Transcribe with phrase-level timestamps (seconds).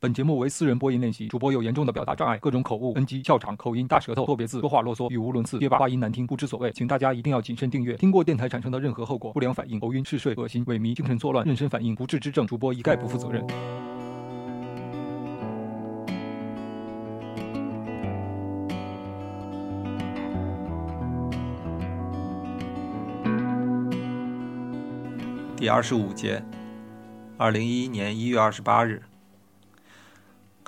[0.00, 7.96] 本节目为私人播音练习，主播有严重的表达障碍，各种口误、NG、笑场、口音、大舌头、错别字、说话啰嗦、语无伦次、结巴、话音难听，不知所谓，请大家一定要谨慎订阅。
[7.96, 13.44] 听过电台产生的任何后果，不良反应、头晕、嗜睡、恶心、萎靡、精神错乱、妊娠反应、不治之症，主播一概不负责任。
[25.56, 26.40] 第二十五节，
[27.36, 29.02] 二零一一年一月二十八日。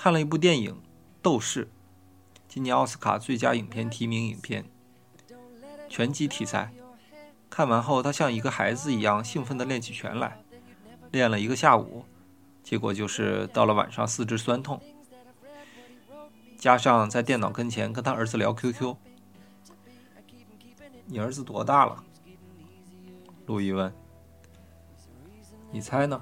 [0.03, 0.73] 看了一部电影
[1.21, 1.67] 《斗士》，
[2.49, 4.65] 今年奥斯卡最佳影片提名影片，
[5.91, 6.73] 拳击题材。
[7.51, 10.43] 看完后，他像一个孩子一样兴奋地练起拳来，
[11.11, 12.07] 练了一个下午，
[12.63, 14.81] 结果就是到了晚上四肢酸痛。
[16.57, 18.97] 加上在电脑跟前跟他儿子聊 QQ。
[21.05, 22.03] 你儿子多大了？
[23.45, 23.93] 路易问。
[25.71, 26.19] 你猜呢？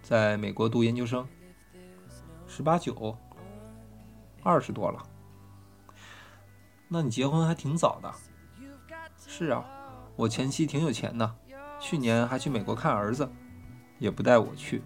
[0.00, 1.26] 在美国读研究生。
[2.56, 3.18] 十八九，
[4.44, 5.04] 二十多了。
[6.86, 8.14] 那你结婚还挺早的。
[9.26, 9.64] 是啊，
[10.14, 11.34] 我前妻挺有钱的，
[11.80, 13.28] 去年还去美国看儿子，
[13.98, 14.80] 也不带我去。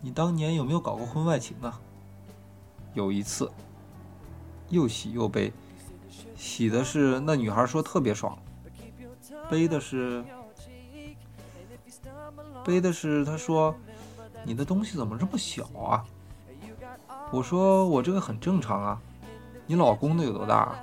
[0.00, 1.80] 你当年有没有搞过婚外情啊？
[2.94, 3.50] 有一次，
[4.68, 5.52] 又喜又悲。
[6.36, 8.38] 喜的是那女孩说特别爽，
[9.50, 10.24] 悲的是，
[12.64, 13.74] 悲的是她说
[14.44, 16.06] 你的东西怎么这么小啊？
[17.32, 19.00] 我说我这个很正常啊，
[19.66, 20.74] 你老公的有多大？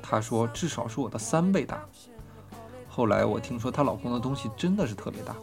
[0.00, 1.80] 她说至少是我的三倍大。
[2.88, 5.34] 后来我听说她老公的东西真的是特别大，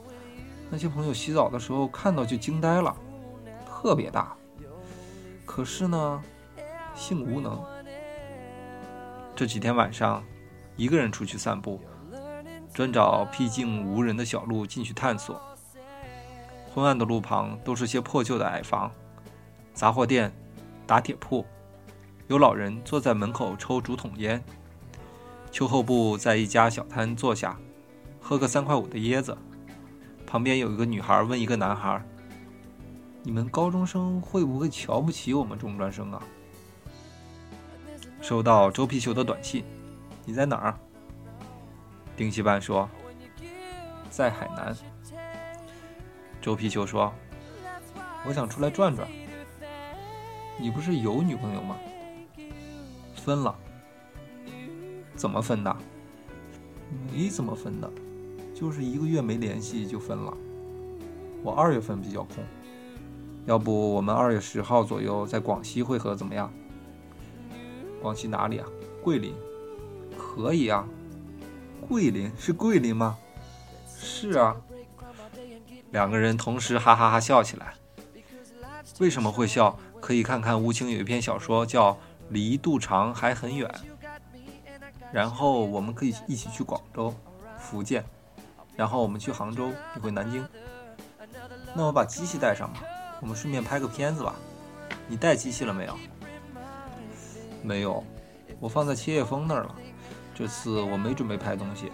[0.69, 2.95] 那些朋友洗澡的时候看到就惊呆了，
[3.66, 4.34] 特别大。
[5.45, 6.22] 可是呢，
[6.95, 7.62] 性无能。
[9.36, 10.23] 这几天晚上，
[10.78, 11.81] 一个人出去散步，
[12.73, 15.42] 专找僻静无人的小路进去探索。
[16.73, 18.89] 昏暗的路旁都是些破旧的矮房。
[19.74, 20.32] 杂货店、
[20.86, 21.46] 打铁铺，
[22.28, 24.44] 有老人坐在门口抽竹筒烟。
[25.52, 27.58] 秋后部在一家小摊坐下，
[28.22, 29.38] 喝个三块五的椰子。
[30.26, 32.02] 旁边有一个女孩问一个男孩
[33.24, 36.22] ：“你们高中生会不会瞧不起我们中专生啊？”
[38.22, 39.66] 收到周皮球的短信
[40.26, 40.78] ：“你在哪儿？”
[42.16, 42.90] 丁西半说
[44.10, 44.76] ：“在海南。”
[46.42, 47.14] 周皮球说
[48.26, 49.08] ：“我想出来转转。”
[50.59, 51.75] 你不是有女朋友吗？
[53.16, 53.56] 分了。
[55.16, 55.75] 怎么分的？
[57.12, 57.89] 没怎么分的，
[58.53, 60.35] 就是一个月没联系就分了。
[61.44, 62.44] 我二月份比较空，
[63.45, 66.51] 要不我们二月十号左右在广西会合怎么样？
[68.01, 68.68] 广西哪里啊？
[69.03, 69.33] 桂林。
[70.18, 70.88] 可以啊。
[71.88, 73.18] 桂林是桂林吗？
[73.88, 74.56] 是啊。
[75.91, 77.73] 两个人同时哈哈哈笑起来。
[79.00, 79.78] 为什么会笑？
[80.01, 81.94] 可以看看吴清有一篇小说叫
[82.29, 83.69] 《离杜长还很远》，
[85.13, 87.13] 然后我们可以一起去广州、
[87.57, 88.03] 福建，
[88.75, 90.45] 然后我们去杭州，你回南京。
[91.75, 92.81] 那我把机器带上吧，
[93.22, 94.35] 我们顺便拍个片子吧。
[95.07, 95.97] 你带机器了没有？
[97.62, 98.03] 没有，
[98.59, 99.75] 我放在切叶峰那儿了。
[100.33, 101.91] 这次我没准备拍东西。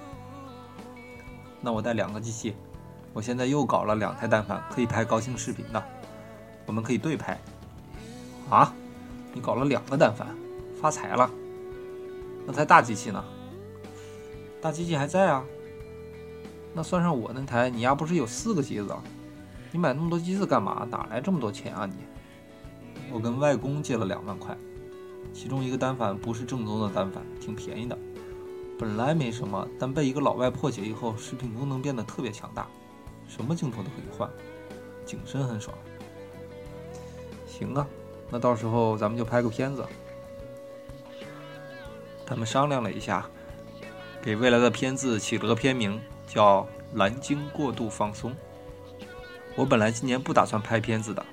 [1.60, 2.56] 那我带两个机器，
[3.12, 5.84] 我现在又搞了两台单反，可以拍高清视频的，
[6.66, 7.38] 我们可以对拍。
[8.50, 8.74] 啊，
[9.34, 10.36] 你搞了两个单反，
[10.80, 11.30] 发财了。
[12.46, 13.24] 那台大机器呢？
[14.62, 15.44] 大机器还在啊。
[16.74, 18.96] 那算上我那台，你丫不是有四个机子？
[19.72, 20.88] 你买那么多机子干嘛？
[20.90, 21.96] 哪来这么多钱啊你？
[23.12, 24.58] 我跟外公借了两万块，
[25.34, 27.98] 其中一个单反不是正宗的单反，挺便宜的。
[28.80, 32.66] 本来没什么，但被一个老外破解以后，视频功能变得特别强大，
[33.28, 34.30] 什么镜头都可以换，
[35.06, 35.78] 景深很爽。
[37.46, 37.86] 行啊。
[38.30, 39.86] 那到时候咱们就拍个片子。
[42.26, 43.26] 他们商量了一下，
[44.22, 46.62] 给未来的片子起了个片名，叫
[46.94, 48.32] 《蓝鲸过度放松》。
[49.56, 51.26] 我本来今年不打算拍片子的，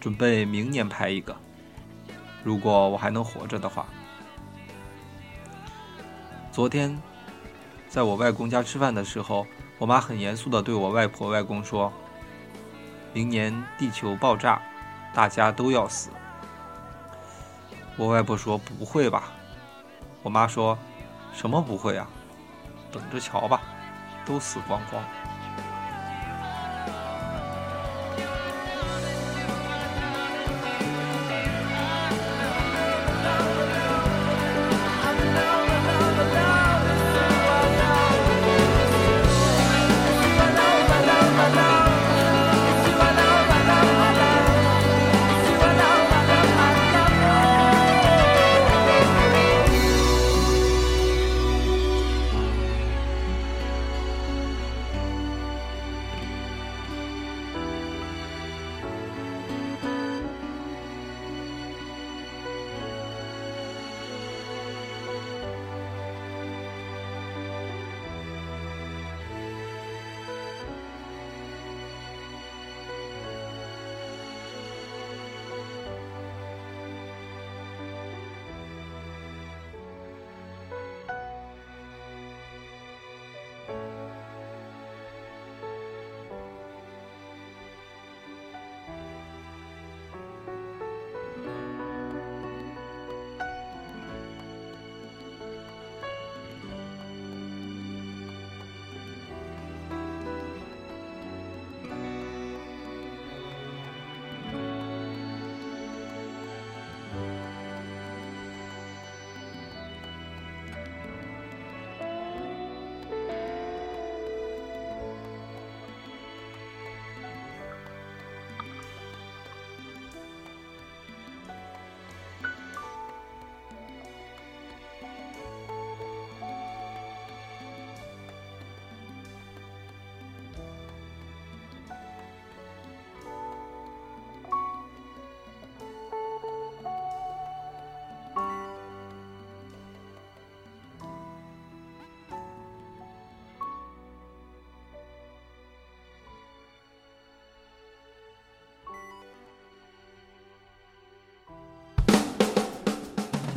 [0.00, 1.36] 准备明年拍一个，
[2.42, 3.86] 如果我还能活着的话。
[6.50, 7.00] 昨天，
[7.88, 9.46] 在我外公家吃饭的时候，
[9.78, 11.92] 我妈很严肃地对我外婆外公说
[13.14, 14.60] ：“明年地球爆炸。”
[15.12, 16.10] 大家都要死。
[17.96, 19.32] 我外婆说：“不会吧？”
[20.22, 20.78] 我妈说
[21.34, 22.06] ：“什么不会啊？
[22.92, 23.60] 等着瞧吧，
[24.24, 25.02] 都死光光。”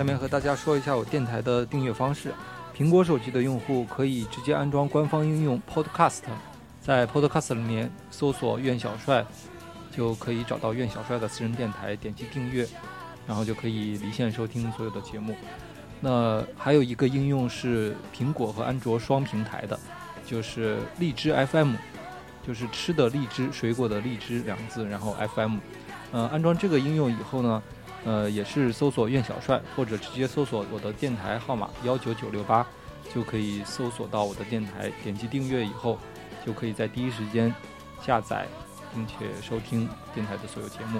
[0.03, 2.33] 下面和大家说一下我电台的订阅方式。
[2.77, 6.23] 苹果手机的用户可以直接安装官方应用 Podcast，
[6.81, 9.25] 在 Podcast 里面搜索“苑小帅”，
[9.95, 12.67] 就可以找到苑小帅的私人电台，点击订阅，
[13.25, 15.33] 然后就可以离线收听所有的节目。
[16.01, 19.79] 那还有一个应用是苹果和安卓双平台的，
[20.25, 21.75] 就是荔枝 FM，
[22.45, 25.59] 就是吃的荔枝，水果的荔枝两个字，然后 FM。
[26.11, 27.63] 呃，安装这个应用以后呢？
[28.05, 32.65] 呃，也是搜索“苑小帅”或者直接搜索我的电台号码幺九九六八，
[33.15, 34.91] 就可以搜索到我的电台。
[35.01, 35.97] 点击订阅以后，
[36.45, 37.53] 就可以在第一时间
[38.01, 38.45] 下载
[38.94, 41.00] 并且收听电台的所有节目。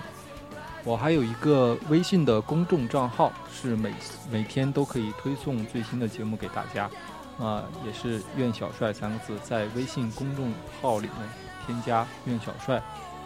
[0.86, 3.94] 我还有一个微信的公众账号，是每
[4.32, 6.90] 每天都可以推送最新的节目给大家。
[7.38, 11.30] 啊，也是“苑小帅”三个字，在微信公众号里面
[11.66, 12.82] 添加“苑小帅”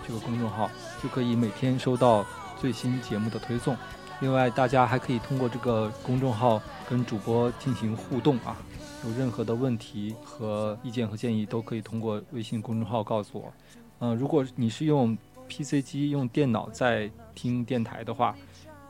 [0.07, 0.68] 这个公众号，
[1.03, 2.25] 就可以每天收到。
[2.59, 3.75] 最新节目的推送，
[4.19, 8.57] 另外大家还可以通过这个公众号跟主播进行互动啊，
[9.06, 13.54] 有任何的问题和意见和建议都可以通过微信公众号告诉我。
[14.00, 15.18] 嗯，如果你是用
[15.48, 18.36] PC 机用电脑在听电台的话，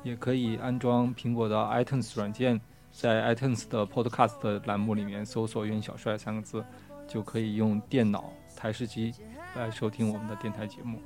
[0.03, 2.59] 也可以安装苹果的 iTunes 软件，
[2.91, 6.63] 在 iTunes 的 Podcast 栏目里面搜索“袁小帅”三个字，
[7.07, 9.13] 就可以用电脑台式机
[9.55, 10.99] 来收听我们的电台节目。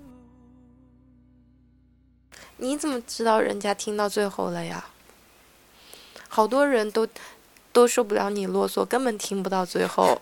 [2.62, 4.86] 你怎么知道人家听到最后了呀？
[6.30, 7.08] 好多人都
[7.74, 10.22] 都受不了你啰嗦，根本听不到最后。